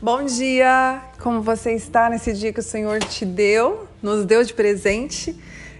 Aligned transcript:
Bom 0.00 0.24
dia! 0.24 1.00
Como 1.20 1.40
você 1.40 1.72
está 1.72 2.10
nesse 2.10 2.34
dia 2.34 2.52
que 2.52 2.60
o 2.60 2.62
Senhor 2.62 2.98
te 3.00 3.24
deu, 3.24 3.88
nos 4.02 4.26
deu 4.26 4.44
de 4.44 4.52
presente? 4.52 5.34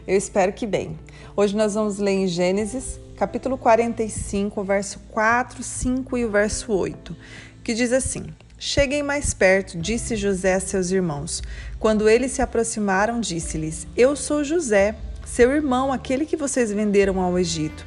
Eu 0.09 0.17
espero 0.17 0.55
que 0.55 0.67
bem. 0.67 0.99
Hoje 1.37 1.55
nós 1.55 1.75
vamos 1.75 1.99
ler 1.99 2.13
em 2.13 2.27
Gênesis, 2.27 2.99
capítulo 3.19 3.59
45, 3.59 4.59
o 4.59 4.65
verso 4.65 5.01
4, 5.11 5.63
5 5.63 6.17
e 6.17 6.25
o 6.25 6.31
verso 6.31 6.73
8, 6.73 7.15
que 7.63 7.75
diz 7.75 7.93
assim: 7.93 8.25
Cheguem 8.59 9.03
mais 9.03 9.35
perto, 9.35 9.77
disse 9.77 10.17
José 10.17 10.55
a 10.55 10.61
seus 10.61 10.91
irmãos. 10.91 11.43
Quando 11.79 12.09
eles 12.09 12.33
se 12.33 12.41
aproximaram, 12.41 13.21
disse-lhes: 13.21 13.87
Eu 13.95 14.17
sou 14.17 14.43
José, 14.43 14.97
seu 15.27 15.53
irmão, 15.53 15.93
aquele 15.93 16.25
que 16.25 16.39
vocês 16.39 16.73
venderam 16.73 17.21
ao 17.21 17.39
Egito. 17.39 17.87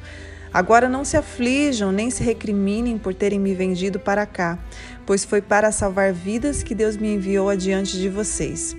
Agora 0.52 0.88
não 0.88 1.04
se 1.04 1.16
aflijam 1.16 1.92
nem 1.92 2.10
se 2.10 2.24
recriminem 2.24 2.98
por 2.98 3.14
terem 3.14 3.38
me 3.38 3.54
vendido 3.54 4.00
para 4.00 4.26
cá, 4.26 4.58
pois 5.06 5.24
foi 5.24 5.40
para 5.40 5.70
salvar 5.70 6.12
vidas 6.12 6.62
que 6.62 6.74
Deus 6.74 6.96
me 6.96 7.14
enviou 7.14 7.48
adiante 7.48 7.96
de 7.96 8.08
vocês. 8.08 8.76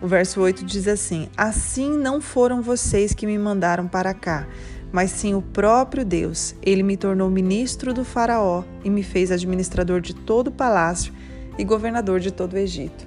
O 0.00 0.06
verso 0.06 0.40
8 0.40 0.64
diz 0.64 0.88
assim: 0.88 1.28
Assim 1.36 1.90
não 1.98 2.22
foram 2.22 2.62
vocês 2.62 3.12
que 3.12 3.26
me 3.26 3.38
mandaram 3.38 3.86
para 3.86 4.14
cá, 4.14 4.48
mas 4.90 5.10
sim 5.10 5.34
o 5.34 5.42
próprio 5.42 6.06
Deus. 6.06 6.54
Ele 6.62 6.82
me 6.82 6.96
tornou 6.96 7.28
ministro 7.28 7.92
do 7.92 8.02
Faraó 8.02 8.64
e 8.82 8.88
me 8.88 9.02
fez 9.02 9.30
administrador 9.30 10.00
de 10.00 10.14
todo 10.14 10.48
o 10.48 10.52
palácio 10.52 11.12
e 11.58 11.64
governador 11.64 12.18
de 12.18 12.30
todo 12.30 12.54
o 12.54 12.58
Egito. 12.58 13.06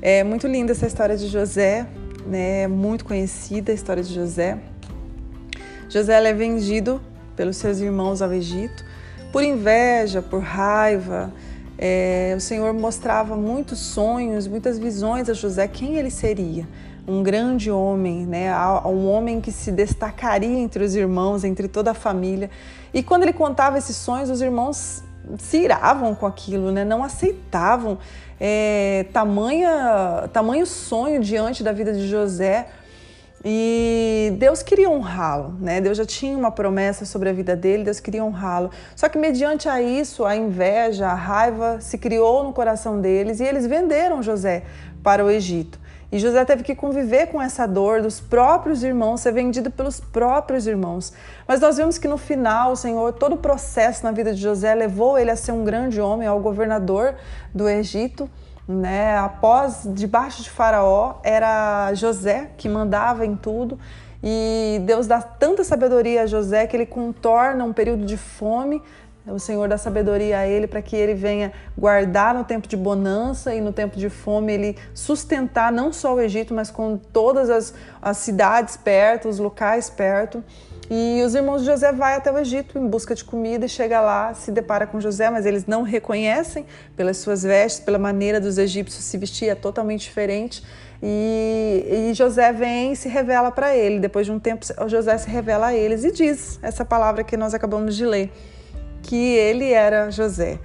É 0.00 0.24
muito 0.24 0.46
linda 0.46 0.72
essa 0.72 0.86
história 0.86 1.18
de 1.18 1.28
José, 1.28 1.86
né? 2.26 2.66
muito 2.66 3.04
conhecida 3.04 3.72
a 3.72 3.74
história 3.74 4.02
de 4.02 4.14
José. 4.14 4.58
José 5.88 6.14
é 6.14 6.32
vendido 6.32 7.00
pelos 7.36 7.56
seus 7.56 7.78
irmãos 7.78 8.22
ao 8.22 8.32
Egito, 8.32 8.84
por 9.30 9.42
inveja, 9.42 10.22
por 10.22 10.40
raiva. 10.40 11.32
É, 11.78 12.34
o 12.36 12.40
Senhor 12.40 12.72
mostrava 12.72 13.36
muitos 13.36 13.78
sonhos, 13.78 14.46
muitas 14.46 14.78
visões 14.78 15.28
a 15.28 15.34
José, 15.34 15.68
quem 15.68 15.96
ele 15.96 16.10
seria. 16.10 16.66
Um 17.06 17.22
grande 17.22 17.70
homem, 17.70 18.26
né? 18.26 18.50
um 18.84 19.08
homem 19.08 19.40
que 19.40 19.52
se 19.52 19.70
destacaria 19.70 20.58
entre 20.58 20.82
os 20.82 20.96
irmãos, 20.96 21.44
entre 21.44 21.68
toda 21.68 21.92
a 21.92 21.94
família. 21.94 22.50
E 22.92 23.02
quando 23.02 23.22
ele 23.22 23.32
contava 23.32 23.78
esses 23.78 23.94
sonhos, 23.94 24.28
os 24.28 24.40
irmãos 24.40 25.04
se 25.38 25.58
iravam 25.58 26.14
com 26.14 26.26
aquilo, 26.26 26.72
né? 26.72 26.84
não 26.84 27.04
aceitavam 27.04 27.98
é, 28.40 29.06
tamanha, 29.12 30.28
tamanho 30.32 30.66
sonho 30.66 31.20
diante 31.20 31.62
da 31.62 31.72
vida 31.72 31.92
de 31.92 32.06
José. 32.08 32.68
E 33.44 34.34
Deus 34.38 34.62
queria 34.62 34.90
honrá-lo, 34.90 35.54
né? 35.60 35.80
Deus 35.80 35.96
já 35.96 36.04
tinha 36.04 36.36
uma 36.36 36.50
promessa 36.50 37.04
sobre 37.04 37.28
a 37.28 37.32
vida 37.32 37.54
dele, 37.54 37.84
Deus 37.84 38.00
queria 38.00 38.24
honrá-lo. 38.24 38.70
Só 38.94 39.08
que 39.08 39.18
mediante 39.18 39.68
a 39.68 39.80
isso, 39.80 40.24
a 40.24 40.34
inveja, 40.34 41.06
a 41.06 41.14
raiva 41.14 41.80
se 41.80 41.98
criou 41.98 42.42
no 42.42 42.52
coração 42.52 43.00
deles 43.00 43.38
e 43.38 43.44
eles 43.44 43.66
venderam 43.66 44.22
José 44.22 44.64
para 45.02 45.24
o 45.24 45.30
Egito. 45.30 45.78
E 46.10 46.18
José 46.18 46.44
teve 46.44 46.62
que 46.62 46.74
conviver 46.74 47.26
com 47.26 47.42
essa 47.42 47.66
dor 47.66 48.00
dos 48.00 48.20
próprios 48.20 48.82
irmãos, 48.82 49.20
ser 49.20 49.32
vendido 49.32 49.70
pelos 49.70 50.00
próprios 50.00 50.66
irmãos. 50.66 51.12
Mas 51.48 51.60
nós 51.60 51.76
vemos 51.76 51.98
que 51.98 52.06
no 52.06 52.16
final, 52.16 52.72
o 52.72 52.76
Senhor, 52.76 53.12
todo 53.12 53.34
o 53.34 53.38
processo 53.38 54.04
na 54.04 54.12
vida 54.12 54.32
de 54.32 54.40
José 54.40 54.74
levou 54.74 55.18
ele 55.18 55.30
a 55.30 55.36
ser 55.36 55.52
um 55.52 55.64
grande 55.64 56.00
homem, 56.00 56.26
ao 56.26 56.38
governador 56.40 57.16
do 57.52 57.68
Egito 57.68 58.30
né? 58.68 59.16
Após, 59.18 59.82
debaixo 59.86 60.42
de 60.42 60.50
Faraó, 60.50 61.16
era 61.22 61.92
José 61.94 62.50
que 62.56 62.68
mandava 62.68 63.24
em 63.24 63.36
tudo. 63.36 63.78
E 64.22 64.80
Deus 64.84 65.06
dá 65.06 65.20
tanta 65.20 65.62
sabedoria 65.62 66.22
a 66.22 66.26
José 66.26 66.66
que 66.66 66.76
ele 66.76 66.86
contorna 66.86 67.64
um 67.64 67.72
período 67.72 68.04
de 68.04 68.16
fome. 68.16 68.82
O 69.26 69.38
Senhor 69.38 69.68
dá 69.68 69.76
sabedoria 69.76 70.38
a 70.38 70.46
ele 70.46 70.66
para 70.66 70.80
que 70.80 70.94
ele 70.94 71.14
venha 71.14 71.52
guardar 71.76 72.32
no 72.32 72.44
tempo 72.44 72.68
de 72.68 72.76
bonança 72.76 73.54
e 73.54 73.60
no 73.60 73.72
tempo 73.72 73.96
de 73.96 74.08
fome 74.08 74.52
ele 74.52 74.76
sustentar 74.94 75.72
não 75.72 75.92
só 75.92 76.14
o 76.14 76.20
Egito, 76.20 76.54
mas 76.54 76.70
com 76.70 76.96
todas 76.96 77.50
as, 77.50 77.74
as 78.00 78.18
cidades 78.18 78.76
perto, 78.76 79.28
os 79.28 79.38
locais 79.38 79.90
perto. 79.90 80.44
E 80.88 81.20
os 81.24 81.34
irmãos 81.34 81.62
de 81.62 81.66
José 81.66 81.92
vai 81.92 82.14
até 82.14 82.30
o 82.30 82.38
Egito 82.38 82.78
em 82.78 82.86
busca 82.86 83.14
de 83.14 83.24
comida 83.24 83.66
e 83.66 83.68
chega 83.68 84.00
lá, 84.00 84.32
se 84.34 84.52
depara 84.52 84.86
com 84.86 85.00
José, 85.00 85.28
mas 85.30 85.44
eles 85.44 85.66
não 85.66 85.82
reconhecem 85.82 86.64
pelas 86.96 87.16
suas 87.16 87.42
vestes, 87.42 87.80
pela 87.80 87.98
maneira 87.98 88.40
dos 88.40 88.56
egípcios 88.56 89.04
se 89.04 89.18
vestir, 89.18 89.48
é 89.48 89.54
totalmente 89.56 90.02
diferente. 90.02 90.62
E, 91.02 92.08
e 92.10 92.14
José 92.14 92.52
vem 92.52 92.92
e 92.92 92.96
se 92.96 93.08
revela 93.08 93.50
para 93.50 93.76
ele. 93.76 93.98
Depois 93.98 94.26
de 94.26 94.32
um 94.32 94.38
tempo, 94.38 94.64
José 94.86 95.18
se 95.18 95.28
revela 95.28 95.68
a 95.68 95.74
eles 95.74 96.04
e 96.04 96.12
diz 96.12 96.58
essa 96.62 96.84
palavra 96.84 97.24
que 97.24 97.36
nós 97.36 97.52
acabamos 97.52 97.96
de 97.96 98.06
ler, 98.06 98.32
que 99.02 99.16
ele 99.16 99.72
era 99.72 100.10
José. 100.10 100.58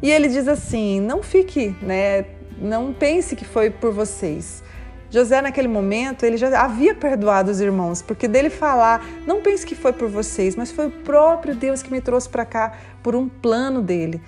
E 0.00 0.10
ele 0.10 0.28
diz 0.28 0.46
assim: 0.46 1.00
não 1.00 1.22
fique, 1.22 1.74
né? 1.82 2.24
Não 2.58 2.92
pense 2.92 3.34
que 3.34 3.44
foi 3.44 3.68
por 3.68 3.92
vocês. 3.92 4.62
José, 5.10 5.40
naquele 5.40 5.68
momento, 5.68 6.24
ele 6.24 6.36
já 6.36 6.60
havia 6.60 6.94
perdoado 6.94 7.50
os 7.50 7.60
irmãos, 7.60 8.02
porque 8.02 8.26
dele 8.26 8.50
falar, 8.50 9.04
não 9.26 9.40
pense 9.40 9.64
que 9.64 9.74
foi 9.74 9.92
por 9.92 10.08
vocês, 10.08 10.56
mas 10.56 10.70
foi 10.70 10.86
o 10.86 10.90
próprio 10.90 11.54
Deus 11.54 11.82
que 11.82 11.90
me 11.90 12.00
trouxe 12.00 12.28
para 12.28 12.44
cá 12.44 12.72
por 13.02 13.14
um 13.14 13.28
plano 13.28 13.80
dele. 13.80 14.20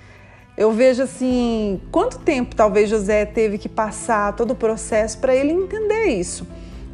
Eu 0.57 0.71
vejo 0.71 1.03
assim, 1.03 1.81
quanto 1.91 2.19
tempo 2.19 2.55
talvez 2.55 2.89
José 2.89 3.25
teve 3.25 3.57
que 3.57 3.69
passar 3.69 4.35
todo 4.35 4.51
o 4.51 4.55
processo 4.55 5.17
para 5.17 5.33
ele 5.33 5.51
entender 5.51 6.07
isso. 6.07 6.45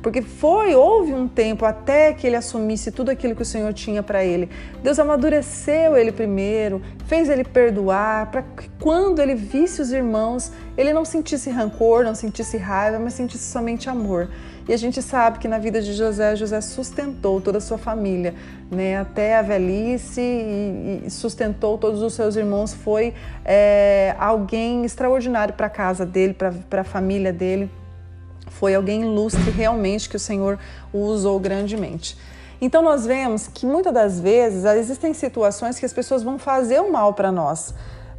Porque 0.05 0.21
foi, 0.21 0.75
houve 0.75 1.15
um 1.15 1.27
tempo 1.27 1.65
até 1.65 2.13
que 2.13 2.27
ele 2.27 2.35
assumisse 2.35 2.91
tudo 2.91 3.09
aquilo 3.09 3.35
que 3.35 3.41
o 3.41 3.45
Senhor 3.45 3.73
tinha 3.73 4.03
para 4.03 4.23
ele. 4.23 4.47
Deus 4.83 4.99
amadureceu 4.99 5.97
ele 5.97 6.11
primeiro, 6.11 6.79
fez 7.07 7.27
ele 7.27 7.43
perdoar, 7.43 8.29
para 8.29 8.43
que 8.43 8.69
quando 8.79 9.19
ele 9.19 9.33
visse 9.33 9.81
os 9.81 9.91
irmãos, 9.91 10.51
ele 10.77 10.93
não 10.93 11.03
sentisse 11.03 11.49
rancor, 11.49 12.03
não 12.03 12.13
sentisse 12.13 12.55
raiva, 12.55 12.99
mas 12.99 13.15
sentisse 13.15 13.51
somente 13.51 13.89
amor. 13.89 14.29
E 14.69 14.73
a 14.73 14.77
gente 14.77 15.01
sabe 15.01 15.39
que 15.39 15.47
na 15.47 15.57
vida 15.57 15.81
de 15.81 15.91
José, 15.93 16.35
José 16.35 16.61
sustentou 16.61 17.41
toda 17.41 17.57
a 17.57 17.61
sua 17.61 17.79
família, 17.79 18.35
né, 18.69 18.99
até 18.99 19.35
a 19.35 19.41
velhice 19.41 20.21
e, 20.21 21.09
sustentou 21.09 21.79
todos 21.79 22.03
os 22.03 22.13
seus 22.13 22.35
irmãos. 22.35 22.75
Foi 22.75 23.11
é, 23.43 24.15
alguém 24.19 24.85
extraordinário 24.85 25.55
para 25.55 25.65
a 25.65 25.69
casa 25.71 26.05
dele, 26.05 26.35
para 26.35 26.81
a 26.81 26.83
família 26.83 27.33
dele 27.33 27.71
foi 28.59 28.73
alguém 28.73 29.01
ilustre 29.01 29.51
realmente 29.51 30.07
que 30.09 30.15
o 30.15 30.19
Senhor 30.19 30.57
o 30.93 30.99
usou 30.99 31.39
grandemente. 31.39 32.17
Então 32.61 32.81
nós 32.81 33.05
vemos 33.05 33.47
que 33.47 33.65
muitas 33.65 33.93
das 33.93 34.19
vezes 34.19 34.63
existem 34.63 35.13
situações 35.13 35.77
que 35.77 35.85
as 35.85 35.93
pessoas 35.93 36.23
vão 36.23 36.39
fazer 36.39 36.79
o 36.79 36.91
mal 36.91 37.13
para 37.13 37.31
nós. 37.31 37.73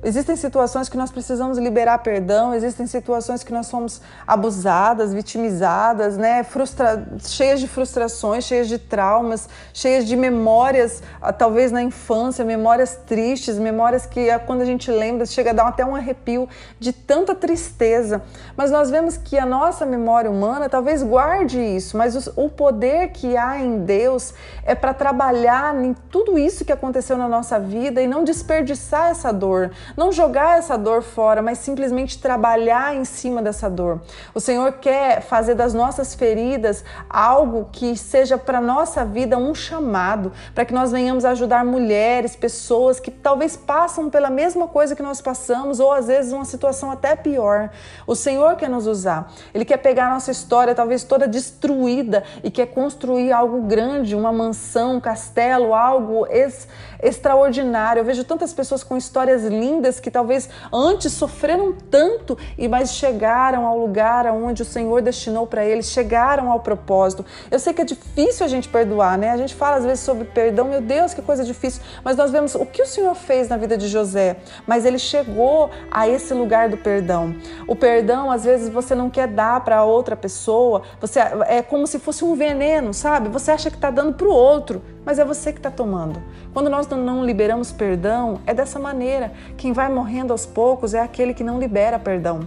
Existem 0.04 0.36
situações 0.36 0.88
que 0.88 0.96
nós 0.96 1.10
precisamos 1.10 1.56
liberar 1.58 1.98
perdão, 1.98 2.54
existem 2.54 2.86
situações 2.86 3.42
que 3.42 3.52
nós 3.52 3.66
somos 3.66 4.00
abusadas, 4.26 5.12
vitimizadas, 5.12 6.16
né? 6.18 6.44
Frustra... 6.44 7.06
cheias 7.24 7.60
de 7.60 7.66
frustrações, 7.66 8.44
cheias 8.44 8.68
de 8.68 8.78
traumas, 8.78 9.48
cheias 9.72 10.04
de 10.04 10.14
memórias, 10.14 11.02
ah, 11.20 11.32
talvez 11.32 11.72
na 11.72 11.82
infância, 11.82 12.44
memórias 12.44 12.96
tristes, 13.06 13.58
memórias 13.58 14.04
que 14.04 14.30
ah, 14.30 14.38
quando 14.38 14.60
a 14.60 14.64
gente 14.66 14.90
lembra 14.90 15.24
chega 15.24 15.50
a 15.50 15.54
dar 15.54 15.68
até 15.68 15.84
um 15.84 15.96
arrepio 15.96 16.46
de 16.78 16.92
tanta 16.92 17.34
tristeza. 17.34 18.22
Mas 18.56 18.70
nós 18.70 18.90
vemos 18.90 19.16
que 19.16 19.38
a 19.38 19.46
nossa 19.46 19.86
memória 19.86 20.30
humana 20.30 20.68
talvez 20.68 21.02
guarde 21.02 21.58
isso, 21.58 21.96
mas 21.96 22.28
o 22.36 22.48
poder 22.50 23.08
que 23.08 23.36
há 23.36 23.58
em 23.58 23.78
Deus 23.78 24.34
é 24.62 24.74
para 24.74 24.92
trabalhar 24.92 25.74
em 25.82 25.94
tudo 26.10 26.38
isso 26.38 26.64
que 26.64 26.72
aconteceu 26.72 27.16
na 27.16 27.28
nossa 27.28 27.58
vida 27.58 28.02
e 28.02 28.06
não 28.06 28.22
desperdiçar 28.24 29.10
essa 29.10 29.32
dor 29.32 29.70
não 29.94 30.10
jogar 30.10 30.58
essa 30.58 30.78
dor 30.78 31.02
fora, 31.02 31.42
mas 31.42 31.58
simplesmente 31.58 32.18
trabalhar 32.18 32.96
em 32.96 33.04
cima 33.04 33.42
dessa 33.42 33.68
dor. 33.68 34.00
O 34.34 34.40
Senhor 34.40 34.72
quer 34.74 35.20
fazer 35.20 35.54
das 35.54 35.74
nossas 35.74 36.14
feridas 36.14 36.84
algo 37.10 37.68
que 37.70 37.96
seja 37.96 38.38
para 38.38 38.60
nossa 38.60 39.04
vida 39.04 39.36
um 39.36 39.54
chamado, 39.54 40.32
para 40.54 40.64
que 40.64 40.72
nós 40.72 40.90
venhamos 40.90 41.24
ajudar 41.24 41.64
mulheres, 41.64 42.34
pessoas 42.34 42.98
que 42.98 43.10
talvez 43.10 43.56
passam 43.56 44.08
pela 44.08 44.30
mesma 44.30 44.66
coisa 44.66 44.96
que 44.96 45.02
nós 45.02 45.20
passamos 45.20 45.80
ou 45.80 45.92
às 45.92 46.06
vezes 46.06 46.32
uma 46.32 46.44
situação 46.44 46.90
até 46.90 47.14
pior. 47.14 47.70
O 48.06 48.14
Senhor 48.14 48.56
quer 48.56 48.70
nos 48.70 48.86
usar. 48.86 49.32
Ele 49.52 49.64
quer 49.64 49.78
pegar 49.78 50.06
a 50.06 50.14
nossa 50.14 50.30
história 50.30 50.74
talvez 50.74 51.04
toda 51.04 51.28
destruída 51.28 52.24
e 52.42 52.50
quer 52.50 52.66
construir 52.66 53.32
algo 53.32 53.62
grande, 53.62 54.14
uma 54.14 54.32
mansão, 54.32 54.96
um 54.96 55.00
castelo, 55.00 55.74
algo 55.74 56.26
ex 56.26 56.68
extraordinário. 57.02 58.00
Eu 58.00 58.04
vejo 58.04 58.24
tantas 58.24 58.54
pessoas 58.54 58.82
com 58.82 58.96
histórias 58.96 59.44
lindas 59.44 59.75
que 60.00 60.10
talvez 60.10 60.48
antes 60.72 61.12
sofreram 61.12 61.72
tanto 61.90 62.36
e 62.58 62.68
mas 62.68 62.94
chegaram 62.94 63.66
ao 63.66 63.78
lugar 63.78 64.26
onde 64.26 64.62
o 64.62 64.64
Senhor 64.64 65.00
destinou 65.00 65.46
para 65.46 65.64
eles, 65.64 65.86
chegaram 65.86 66.50
ao 66.50 66.60
propósito. 66.60 67.24
Eu 67.50 67.58
sei 67.58 67.72
que 67.72 67.82
é 67.82 67.84
difícil 67.84 68.44
a 68.44 68.48
gente 68.48 68.68
perdoar, 68.68 69.16
né? 69.16 69.30
A 69.30 69.36
gente 69.36 69.54
fala 69.54 69.76
às 69.76 69.84
vezes 69.84 70.00
sobre 70.00 70.24
perdão, 70.24 70.66
meu 70.68 70.80
Deus, 70.80 71.14
que 71.14 71.22
coisa 71.22 71.44
difícil, 71.44 71.82
mas 72.02 72.16
nós 72.16 72.30
vemos 72.30 72.54
o 72.54 72.66
que 72.66 72.82
o 72.82 72.86
Senhor 72.86 73.14
fez 73.14 73.48
na 73.48 73.56
vida 73.56 73.76
de 73.76 73.88
José, 73.88 74.36
mas 74.66 74.84
ele 74.84 74.98
chegou 74.98 75.70
a 75.90 76.08
esse 76.08 76.34
lugar 76.34 76.68
do 76.68 76.76
perdão. 76.76 77.34
O 77.66 77.76
perdão, 77.76 78.30
às 78.30 78.44
vezes 78.44 78.68
você 78.68 78.94
não 78.94 79.08
quer 79.08 79.28
dar 79.28 79.60
para 79.64 79.84
outra 79.84 80.16
pessoa, 80.16 80.82
você 81.00 81.20
é 81.46 81.62
como 81.62 81.86
se 81.86 81.98
fosse 81.98 82.24
um 82.24 82.34
veneno, 82.34 82.92
sabe? 82.92 83.28
Você 83.28 83.50
acha 83.50 83.70
que 83.70 83.76
está 83.76 83.90
dando 83.90 84.14
para 84.14 84.26
o 84.26 84.30
outro, 84.30 84.82
mas 85.04 85.18
é 85.18 85.24
você 85.24 85.52
que 85.52 85.58
está 85.58 85.70
tomando. 85.70 86.20
Quando 86.52 86.68
nós 86.68 86.88
não 86.88 87.24
liberamos 87.24 87.70
perdão, 87.70 88.40
é 88.46 88.52
dessa 88.52 88.78
maneira. 88.78 89.32
Quem 89.56 89.65
quem 89.66 89.72
vai 89.72 89.88
morrendo 89.88 90.32
aos 90.32 90.46
poucos 90.46 90.94
é 90.94 91.00
aquele 91.00 91.34
que 91.34 91.42
não 91.42 91.58
libera 91.58 91.98
perdão. 91.98 92.46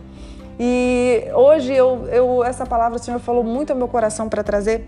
E 0.57 1.25
hoje 1.33 1.73
eu, 1.73 2.07
eu 2.07 2.45
essa 2.45 2.65
palavra 2.65 2.97
o 2.97 3.01
Senhor 3.01 3.19
falou 3.19 3.43
muito 3.43 3.71
ao 3.71 3.77
meu 3.77 3.89
coração 3.89 4.29
para 4.29 4.41
trazer 4.41 4.87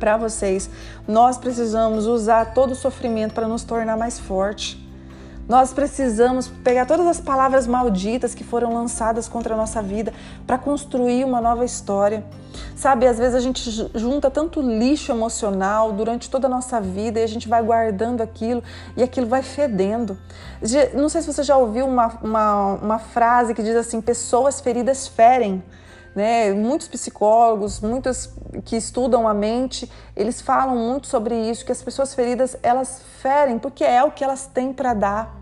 para 0.00 0.16
vocês. 0.16 0.70
Nós 1.06 1.36
precisamos 1.36 2.06
usar 2.06 2.54
todo 2.54 2.70
o 2.70 2.74
sofrimento 2.74 3.34
para 3.34 3.46
nos 3.46 3.64
tornar 3.64 3.98
mais 3.98 4.18
forte. 4.18 4.81
Nós 5.48 5.72
precisamos 5.72 6.48
pegar 6.48 6.86
todas 6.86 7.06
as 7.06 7.20
palavras 7.20 7.66
malditas 7.66 8.34
que 8.34 8.44
foram 8.44 8.72
lançadas 8.72 9.28
contra 9.28 9.54
a 9.54 9.56
nossa 9.56 9.82
vida 9.82 10.12
para 10.46 10.56
construir 10.56 11.24
uma 11.24 11.40
nova 11.40 11.64
história. 11.64 12.24
Sabe, 12.76 13.06
às 13.06 13.18
vezes 13.18 13.34
a 13.34 13.40
gente 13.40 13.70
junta 13.94 14.30
tanto 14.30 14.60
lixo 14.60 15.10
emocional 15.10 15.92
durante 15.92 16.30
toda 16.30 16.46
a 16.46 16.50
nossa 16.50 16.80
vida 16.80 17.20
e 17.20 17.22
a 17.22 17.26
gente 17.26 17.48
vai 17.48 17.62
guardando 17.62 18.20
aquilo 18.20 18.62
e 18.96 19.02
aquilo 19.02 19.26
vai 19.26 19.42
fedendo. 19.42 20.16
Não 20.94 21.08
sei 21.08 21.22
se 21.22 21.32
você 21.32 21.42
já 21.42 21.56
ouviu 21.56 21.86
uma, 21.86 22.18
uma, 22.22 22.64
uma 22.74 22.98
frase 22.98 23.54
que 23.54 23.62
diz 23.62 23.76
assim: 23.76 24.00
pessoas 24.00 24.60
feridas 24.60 25.06
ferem. 25.06 25.62
Né? 26.14 26.52
Muitos 26.52 26.88
psicólogos, 26.88 27.80
muitos 27.80 28.30
que 28.64 28.76
estudam 28.76 29.26
a 29.26 29.32
mente, 29.32 29.90
eles 30.14 30.40
falam 30.40 30.76
muito 30.76 31.06
sobre 31.06 31.34
isso, 31.34 31.64
que 31.64 31.72
as 31.72 31.82
pessoas 31.82 32.14
feridas 32.14 32.56
elas 32.62 33.00
ferem 33.20 33.58
porque 33.58 33.82
é 33.82 34.02
o 34.04 34.10
que 34.10 34.22
elas 34.22 34.46
têm 34.46 34.72
para 34.72 34.92
dar. 34.92 35.41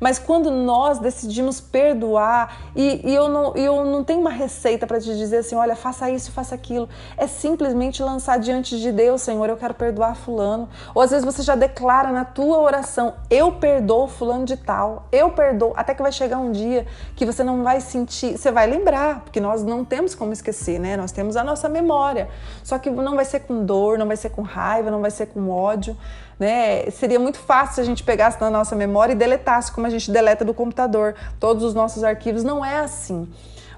Mas 0.00 0.18
quando 0.18 0.50
nós 0.50 0.98
decidimos 0.98 1.60
perdoar, 1.60 2.72
e, 2.74 3.08
e 3.08 3.14
eu, 3.14 3.28
não, 3.28 3.54
eu 3.54 3.84
não 3.84 4.02
tenho 4.02 4.20
uma 4.20 4.30
receita 4.30 4.86
para 4.86 4.98
te 4.98 5.14
dizer 5.16 5.38
assim, 5.38 5.54
olha, 5.54 5.76
faça 5.76 6.10
isso, 6.10 6.32
faça 6.32 6.54
aquilo. 6.54 6.88
É 7.16 7.26
simplesmente 7.26 8.02
lançar 8.02 8.38
diante 8.38 8.80
de 8.80 8.90
Deus, 8.90 9.20
Senhor, 9.20 9.48
eu 9.48 9.56
quero 9.56 9.74
perdoar 9.74 10.16
fulano. 10.16 10.68
Ou 10.94 11.02
às 11.02 11.10
vezes 11.10 11.24
você 11.24 11.42
já 11.42 11.54
declara 11.54 12.10
na 12.10 12.24
tua 12.24 12.58
oração, 12.58 13.14
eu 13.28 13.52
perdoo 13.52 14.08
fulano 14.08 14.46
de 14.46 14.56
tal, 14.56 15.06
eu 15.12 15.30
perdoo. 15.30 15.74
Até 15.76 15.94
que 15.94 16.02
vai 16.02 16.12
chegar 16.12 16.38
um 16.38 16.50
dia 16.50 16.86
que 17.14 17.26
você 17.26 17.44
não 17.44 17.62
vai 17.62 17.80
sentir, 17.80 18.38
você 18.38 18.50
vai 18.50 18.66
lembrar, 18.66 19.20
porque 19.20 19.40
nós 19.40 19.62
não 19.62 19.84
temos 19.84 20.14
como 20.14 20.32
esquecer, 20.32 20.78
né? 20.80 20.96
Nós 20.96 21.12
temos 21.12 21.36
a 21.36 21.44
nossa 21.44 21.68
memória. 21.68 22.28
Só 22.64 22.78
que 22.78 22.88
não 22.88 23.16
vai 23.16 23.24
ser 23.24 23.40
com 23.40 23.64
dor, 23.64 23.98
não 23.98 24.06
vai 24.06 24.16
ser 24.16 24.30
com 24.30 24.42
raiva, 24.42 24.90
não 24.90 25.00
vai 25.00 25.10
ser 25.10 25.26
com 25.26 25.50
ódio 25.50 25.96
né? 26.40 26.90
Seria 26.90 27.20
muito 27.20 27.38
fácil 27.38 27.74
se 27.74 27.80
a 27.82 27.84
gente 27.84 28.02
pegasse 28.02 28.40
na 28.40 28.50
nossa 28.50 28.74
memória 28.74 29.12
e 29.12 29.14
deletasse 29.14 29.70
como 29.70 29.86
a 29.86 29.90
gente 29.90 30.10
deleta 30.10 30.42
do 30.42 30.54
computador 30.54 31.14
todos 31.38 31.62
os 31.62 31.74
nossos 31.74 32.02
arquivos. 32.02 32.42
Não 32.42 32.64
é 32.64 32.78
assim. 32.78 33.28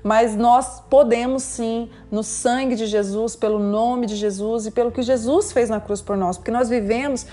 Mas 0.02 0.36
nós 0.36 0.80
podemos 0.88 1.42
sim, 1.42 1.90
no 2.10 2.22
sangue 2.22 2.76
de 2.76 2.86
Jesus, 2.86 3.34
pelo 3.34 3.58
nome 3.58 4.06
de 4.06 4.14
Jesus 4.14 4.66
e 4.66 4.70
pelo 4.70 4.92
que 4.92 5.02
Jesus 5.02 5.52
fez 5.52 5.68
na 5.68 5.80
cruz 5.80 6.00
por 6.00 6.16
nós, 6.16 6.36
porque 6.36 6.50
nós 6.50 6.68
vivemos, 6.68 7.26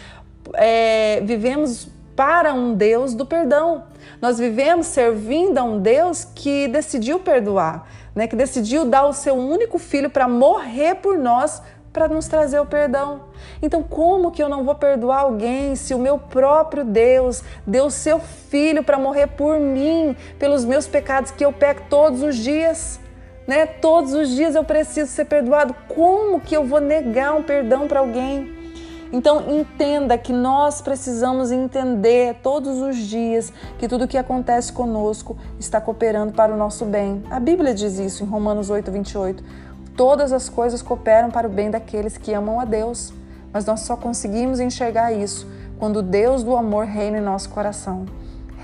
é, 0.54 1.22
vivemos 1.22 1.88
para 2.16 2.54
um 2.54 2.74
Deus 2.74 3.14
do 3.14 3.26
perdão. 3.26 3.84
Nós 4.22 4.38
vivemos 4.38 4.88
servindo 4.88 5.58
a 5.58 5.64
um 5.64 5.80
Deus 5.80 6.26
que 6.26 6.68
decidiu 6.68 7.20
perdoar, 7.20 7.88
né? 8.14 8.28
que 8.28 8.36
decidiu 8.36 8.86
dar 8.86 9.06
o 9.06 9.14
seu 9.14 9.36
único 9.36 9.80
filho 9.80 10.10
para 10.10 10.28
morrer 10.28 10.96
por 10.96 11.18
nós 11.18 11.62
para 11.92 12.08
nos 12.08 12.28
trazer 12.28 12.60
o 12.60 12.66
perdão. 12.66 13.22
Então, 13.62 13.82
como 13.84 14.32
que 14.32 14.42
eu 14.42 14.50
não 14.50 14.64
vou 14.64 14.76
perdoar 14.76 15.22
alguém 15.22 15.76
se 15.76 15.94
o 15.94 16.00
meu 16.00 16.18
próprio 16.18 16.84
Deus 16.84 17.44
deu 17.66 17.90
seu 17.90 18.20
filho 18.20 18.84
para 18.84 18.98
morrer 18.98 19.28
por 19.28 19.60
mim, 19.60 20.16
pelos 20.38 20.64
meus 20.66 20.88
pecados 20.88 21.32
que 21.32 21.44
eu 21.44 21.52
peco 21.52 21.84
todos 21.90 22.22
os 22.22 22.36
dias? 22.36 23.00
Né? 23.48 23.66
Todos 23.66 24.14
os 24.14 24.30
dias 24.30 24.56
eu 24.56 24.64
preciso 24.64 25.10
ser 25.10 25.26
perdoado. 25.26 25.76
Como 25.88 26.40
que 26.40 26.56
eu 26.56 26.64
vou 26.64 26.80
negar 26.80 27.34
um 27.36 27.44
perdão 27.44 27.88
para 27.88 28.00
alguém? 28.00 28.60
Então 29.12 29.50
entenda 29.50 30.16
que 30.20 30.32
nós 30.32 30.82
precisamos 30.82 31.52
entender 31.52 32.36
todos 32.44 32.78
os 32.78 32.96
dias 32.96 33.52
que 33.80 33.88
tudo 33.88 34.08
que 34.08 34.20
acontece 34.20 34.72
conosco 34.72 35.36
está 35.60 35.82
cooperando 35.82 36.32
para 36.32 36.54
o 36.54 36.58
nosso 36.58 36.86
bem. 36.86 37.24
A 37.32 37.40
Bíblia 37.40 37.74
diz 37.74 37.98
isso 37.98 38.24
em 38.24 38.28
Romanos 38.28 38.70
8, 38.70 38.92
28 38.92 39.44
todas 40.00 40.32
as 40.32 40.48
coisas 40.48 40.82
cooperam 40.82 41.30
para 41.30 41.46
o 41.46 41.50
bem 41.52 41.70
daqueles 41.70 42.18
que 42.18 42.34
amam 42.34 42.58
a 42.58 42.64
Deus. 42.64 43.12
Mas 43.52 43.66
nós 43.66 43.82
só 43.82 43.98
conseguimos 43.98 44.62
enxergar 44.62 45.12
isso 45.12 45.46
quando 45.78 45.98
o 45.98 46.02
Deus 46.02 46.42
do 46.42 46.56
amor 46.56 46.86
reina 46.86 47.18
em 47.18 47.22
nosso 47.22 47.50
coração. 47.50 48.06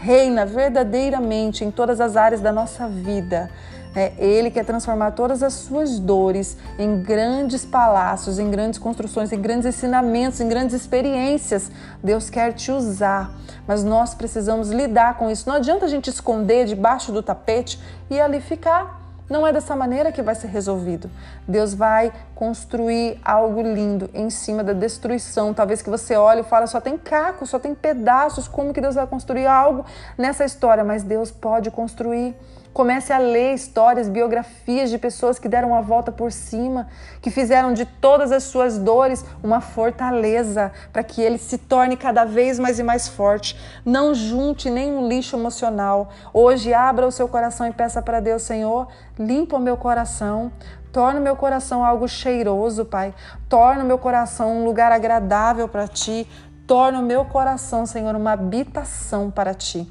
Reina 0.01 0.45
verdadeiramente 0.45 1.65
em 1.65 1.71
todas 1.71 1.99
as 1.99 2.15
áreas 2.15 2.39
da 2.39 2.53
nossa 2.53 2.87
vida. 2.87 3.51
É, 3.93 4.13
ele 4.17 4.49
quer 4.49 4.63
transformar 4.63 5.11
todas 5.11 5.43
as 5.43 5.53
suas 5.55 5.99
dores 5.99 6.55
em 6.79 7.01
grandes 7.01 7.65
palácios, 7.65 8.39
em 8.39 8.49
grandes 8.49 8.79
construções, 8.79 9.33
em 9.33 9.41
grandes 9.41 9.65
ensinamentos, 9.65 10.39
em 10.39 10.47
grandes 10.47 10.73
experiências. 10.73 11.69
Deus 12.01 12.29
quer 12.29 12.53
te 12.53 12.71
usar, 12.71 13.35
mas 13.67 13.83
nós 13.83 14.13
precisamos 14.13 14.69
lidar 14.69 15.17
com 15.17 15.29
isso. 15.29 15.49
Não 15.49 15.57
adianta 15.57 15.83
a 15.83 15.89
gente 15.89 16.09
esconder 16.09 16.65
debaixo 16.65 17.11
do 17.11 17.21
tapete 17.21 17.77
e 18.09 18.21
ali 18.21 18.39
ficar. 18.39 19.04
Não 19.29 19.45
é 19.45 19.51
dessa 19.51 19.75
maneira 19.75 20.11
que 20.11 20.21
vai 20.21 20.35
ser 20.35 20.47
resolvido. 20.47 21.09
Deus 21.47 21.73
vai 21.73 22.13
construir 22.35 23.19
algo 23.25 23.61
lindo 23.61 24.09
em 24.13 24.29
cima 24.29 24.63
da 24.63 24.73
destruição. 24.73 25.53
Talvez 25.53 25.81
que 25.81 25.89
você 25.89 26.15
olhe 26.15 26.41
e 26.41 26.43
fale, 26.43 26.67
só 26.67 26.79
tem 26.79 26.97
caco, 26.97 27.45
só 27.45 27.57
tem 27.57 27.73
pedaços. 27.73 28.47
Como 28.47 28.71
que 28.71 28.79
Deus 28.79 28.95
vai 28.95 29.07
construir 29.07 29.47
algo 29.47 29.83
nessa 30.15 30.45
história? 30.45 30.83
Mas 30.83 31.01
Deus 31.01 31.31
pode 31.31 31.71
construir. 31.71 32.35
Comece 32.75 33.13
a 33.13 33.17
ler 33.17 33.53
histórias, 33.53 34.09
biografias 34.09 34.89
de 34.89 34.97
pessoas 34.97 35.39
que 35.39 35.47
deram 35.47 35.73
a 35.73 35.79
volta 35.79 36.11
por 36.11 36.29
cima, 36.29 36.89
que 37.21 37.31
fizeram 37.31 37.73
de 37.73 37.85
todas 37.85 38.33
as 38.33 38.43
suas 38.43 38.77
dores 38.77 39.23
uma 39.41 39.61
fortaleza 39.61 40.73
para 40.91 41.01
que 41.01 41.21
ele 41.21 41.37
se 41.37 41.57
torne 41.57 41.95
cada 41.95 42.25
vez 42.25 42.59
mais 42.59 42.77
e 42.77 42.83
mais 42.83 43.07
forte. 43.07 43.57
Não 43.85 44.13
junte 44.13 44.69
nenhum 44.69 45.07
lixo 45.07 45.37
emocional. 45.37 46.09
Hoje 46.33 46.73
abra 46.73 47.07
o 47.07 47.11
seu 47.13 47.29
coração 47.29 47.65
e 47.65 47.71
peça 47.71 48.01
para 48.01 48.19
Deus, 48.19 48.41
Senhor, 48.41 48.89
limpa 49.17 49.55
o 49.55 49.61
meu 49.61 49.77
coração, 49.77 50.51
Torna 50.91 51.19
o 51.19 51.23
meu 51.23 51.35
coração 51.37 51.83
algo 51.83 52.09
cheiroso, 52.09 52.83
Pai. 52.83 53.13
Torna 53.47 53.85
o 53.85 53.87
meu 53.87 53.97
coração 53.97 54.61
um 54.61 54.65
lugar 54.65 54.91
agradável 54.91 55.69
para 55.69 55.87
Ti. 55.87 56.25
Torna 56.67 56.99
o 56.99 57.03
meu 57.03 57.23
coração, 57.23 57.85
Senhor, 57.85 58.15
uma 58.15 58.33
habitação 58.33 59.31
para 59.31 59.53
Ti. 59.53 59.89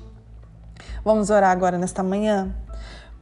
Vamos 1.03 1.29
orar 1.29 1.51
agora 1.51 1.77
nesta 1.77 2.03
manhã? 2.03 2.64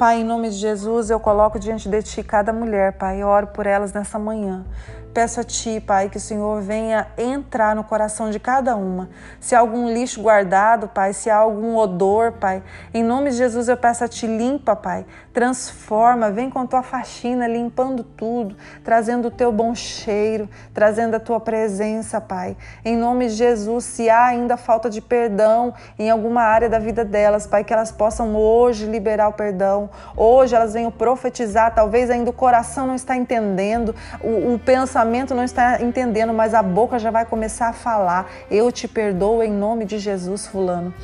Pai, 0.03 0.21
em 0.21 0.25
nome 0.25 0.51
de 0.51 0.57
Jesus, 0.57 1.11
eu 1.11 1.21
coloco 1.21 1.61
diante 1.61 1.89
de 1.89 2.03
Ti 2.03 2.25
cada 2.25 2.53
mulher, 2.53 2.95
Pai. 2.95 3.23
Eu 3.23 3.29
oro 3.29 3.47
por 3.47 3.69
elas 3.69 3.93
nessa 3.93 4.19
manhã. 4.19 4.65
Peço 5.13 5.41
a 5.41 5.45
Ti, 5.45 5.79
Pai, 5.79 6.09
que 6.09 6.17
o 6.17 6.21
Senhor 6.21 6.63
venha 6.63 7.07
entrar 7.19 7.77
no 7.77 7.85
coração 7.85 8.31
de 8.31 8.41
cada 8.41 8.75
uma. 8.77 9.11
Se 9.39 9.55
há 9.55 9.59
algum 9.59 9.93
lixo 9.93 10.23
guardado, 10.23 10.89
Pai, 10.89 11.13
se 11.13 11.29
há 11.29 11.37
algum 11.37 11.77
odor, 11.77 12.33
Pai, 12.33 12.63
em 12.95 13.05
nome 13.05 13.29
de 13.29 13.37
Jesus 13.37 13.69
eu 13.69 13.77
peço 13.77 14.03
a 14.05 14.09
Ti, 14.09 14.27
limpa, 14.27 14.75
Pai, 14.75 15.05
transforma, 15.35 16.31
vem 16.31 16.49
com 16.49 16.67
Tua 16.67 16.83
faxina, 16.83 17.47
limpando 17.47 18.03
tudo, 18.03 18.57
trazendo 18.83 19.29
o 19.29 19.31
Teu 19.31 19.53
bom 19.53 19.75
cheiro, 19.75 20.49
trazendo 20.73 21.15
a 21.15 21.21
Tua 21.21 21.39
presença, 21.39 22.19
Pai. 22.19 22.57
Em 22.83 22.97
nome 22.97 23.29
de 23.29 23.35
Jesus, 23.35 23.85
se 23.85 24.09
há 24.09 24.25
ainda 24.25 24.57
falta 24.57 24.89
de 24.89 25.03
perdão 25.03 25.75
em 25.99 26.09
alguma 26.09 26.41
área 26.41 26.71
da 26.71 26.79
vida 26.79 27.05
delas, 27.05 27.47
Pai, 27.47 27.65
que 27.65 27.73
elas 27.73 27.93
possam 27.93 28.35
hoje 28.35 28.87
liberar 28.87 29.29
o 29.29 29.35
perdão, 29.35 29.91
hoje 30.17 30.57
elas 30.57 30.73
venham 30.73 30.91
profetizar, 30.91 31.75
talvez 31.75 32.09
ainda 32.09 32.31
o 32.31 32.33
coração 32.33 32.87
não 32.87 32.95
está 32.95 33.15
entendendo, 33.15 33.95
o, 34.23 34.55
o 34.55 34.59
pensamento 34.59 35.02
pensamento 35.03 35.35
não 35.35 35.43
está 35.43 35.83
entendendo, 35.83 36.33
mas 36.33 36.55
a 36.55 36.63
boca 36.63 36.97
já 36.97 37.11
vai 37.11 37.25
começar 37.25 37.69
a 37.69 37.73
falar. 37.73 38.31
Eu 38.49 38.71
te 38.71 38.87
perdoo 38.87 39.43
em 39.43 39.51
nome 39.51 39.85
de 39.85 39.99
Jesus, 39.99 40.47
Fulano. 40.47 40.95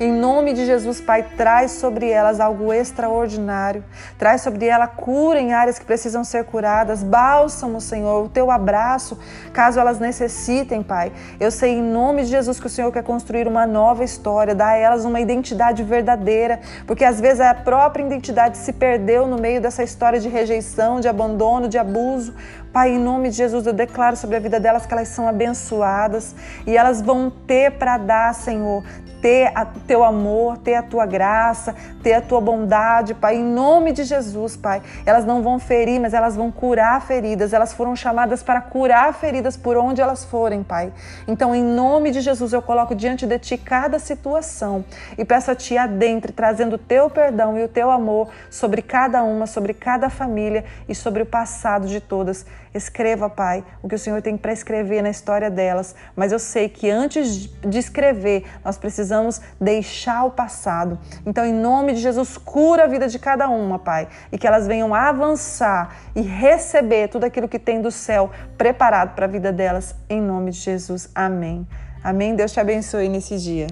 Em 0.00 0.12
nome 0.12 0.52
de 0.52 0.64
Jesus, 0.64 1.00
Pai, 1.00 1.26
traz 1.36 1.72
sobre 1.72 2.08
elas 2.08 2.38
algo 2.38 2.72
extraordinário. 2.72 3.82
Traz 4.16 4.42
sobre 4.42 4.66
ela 4.66 4.86
cura 4.86 5.40
em 5.40 5.52
áreas 5.52 5.76
que 5.76 5.84
precisam 5.84 6.22
ser 6.22 6.44
curadas. 6.44 7.02
Bálsamo, 7.02 7.80
Senhor, 7.80 8.24
o 8.24 8.28
teu 8.28 8.48
abraço, 8.48 9.18
caso 9.52 9.80
elas 9.80 9.98
necessitem, 9.98 10.84
Pai. 10.84 11.10
Eu 11.40 11.50
sei 11.50 11.72
em 11.72 11.82
nome 11.82 12.22
de 12.22 12.28
Jesus 12.28 12.60
que 12.60 12.68
o 12.68 12.70
Senhor 12.70 12.92
quer 12.92 13.02
construir 13.02 13.48
uma 13.48 13.66
nova 13.66 14.04
história, 14.04 14.54
dar 14.54 14.68
a 14.68 14.76
elas 14.76 15.04
uma 15.04 15.18
identidade 15.18 15.82
verdadeira, 15.82 16.60
porque 16.86 17.04
às 17.04 17.20
vezes 17.20 17.40
a 17.40 17.52
própria 17.52 18.04
identidade 18.04 18.56
se 18.56 18.72
perdeu 18.72 19.26
no 19.26 19.36
meio 19.36 19.60
dessa 19.60 19.82
história 19.82 20.20
de 20.20 20.28
rejeição, 20.28 21.00
de 21.00 21.08
abandono, 21.08 21.68
de 21.68 21.76
abuso. 21.76 22.32
Pai, 22.72 22.90
em 22.90 22.98
nome 22.98 23.30
de 23.30 23.36
Jesus, 23.36 23.66
eu 23.66 23.72
declaro 23.72 24.16
sobre 24.16 24.36
a 24.36 24.40
vida 24.40 24.60
delas 24.60 24.84
que 24.84 24.92
elas 24.92 25.08
são 25.08 25.26
abençoadas 25.26 26.34
e 26.66 26.76
elas 26.76 27.00
vão 27.00 27.30
ter 27.30 27.72
para 27.72 27.96
dar, 27.96 28.34
Senhor, 28.34 28.84
ter 29.20 29.52
o 29.76 29.80
teu 29.80 30.04
amor, 30.04 30.58
ter 30.58 30.74
a 30.74 30.82
tua 30.82 31.06
graça, 31.06 31.74
ter 32.02 32.14
a 32.14 32.20
tua 32.20 32.40
bondade, 32.40 33.14
Pai, 33.14 33.36
em 33.36 33.44
nome 33.44 33.92
de 33.92 34.04
Jesus, 34.04 34.56
Pai. 34.56 34.82
Elas 35.04 35.24
não 35.24 35.42
vão 35.42 35.58
ferir, 35.58 36.00
mas 36.00 36.14
elas 36.14 36.36
vão 36.36 36.50
curar 36.50 37.00
feridas. 37.02 37.52
Elas 37.52 37.72
foram 37.72 37.96
chamadas 37.96 38.42
para 38.42 38.60
curar 38.60 39.12
feridas 39.14 39.56
por 39.56 39.76
onde 39.76 40.00
elas 40.00 40.24
forem, 40.24 40.62
Pai. 40.62 40.92
Então, 41.26 41.54
em 41.54 41.62
nome 41.62 42.10
de 42.10 42.20
Jesus, 42.20 42.52
eu 42.52 42.62
coloco 42.62 42.94
diante 42.94 43.26
de 43.26 43.38
Ti 43.38 43.58
cada 43.58 43.98
situação 43.98 44.84
e 45.16 45.24
peço 45.24 45.50
a 45.50 45.54
Ti 45.54 45.76
adentre, 45.76 46.32
trazendo 46.32 46.74
o 46.74 46.78
Teu 46.78 47.10
perdão 47.10 47.58
e 47.58 47.64
o 47.64 47.68
Teu 47.68 47.90
amor 47.90 48.28
sobre 48.50 48.82
cada 48.82 49.22
uma, 49.22 49.46
sobre 49.46 49.74
cada 49.74 50.08
família 50.08 50.64
e 50.88 50.94
sobre 50.94 51.22
o 51.22 51.26
passado 51.26 51.86
de 51.86 52.00
todas. 52.00 52.46
Escreva, 52.74 53.28
Pai, 53.28 53.64
o 53.82 53.88
que 53.88 53.94
o 53.94 53.98
Senhor 53.98 54.20
tem 54.22 54.36
para 54.36 54.52
escrever 54.52 55.02
na 55.02 55.10
história 55.10 55.50
delas, 55.50 55.94
mas 56.14 56.32
eu 56.32 56.38
sei 56.38 56.68
que 56.68 56.90
antes 56.90 57.48
de 57.60 57.78
escrever, 57.78 58.44
nós 58.64 58.78
precisamos 58.78 59.40
deixar 59.60 60.24
o 60.24 60.30
passado. 60.30 60.98
Então, 61.26 61.44
em 61.44 61.52
nome 61.52 61.94
de 61.94 62.00
Jesus, 62.00 62.36
cura 62.36 62.84
a 62.84 62.86
vida 62.86 63.08
de 63.08 63.18
cada 63.18 63.48
uma, 63.48 63.78
Pai, 63.78 64.08
e 64.30 64.38
que 64.38 64.46
elas 64.46 64.66
venham 64.66 64.94
avançar 64.94 65.96
e 66.14 66.20
receber 66.20 67.08
tudo 67.08 67.24
aquilo 67.24 67.48
que 67.48 67.58
tem 67.58 67.80
do 67.80 67.90
céu 67.90 68.30
preparado 68.56 69.14
para 69.14 69.26
a 69.26 69.28
vida 69.28 69.52
delas, 69.52 69.94
em 70.08 70.20
nome 70.20 70.50
de 70.50 70.58
Jesus. 70.58 71.08
Amém. 71.14 71.66
Amém. 72.02 72.34
Deus 72.34 72.52
te 72.52 72.60
abençoe 72.60 73.08
nesse 73.08 73.38
dia. 73.38 73.66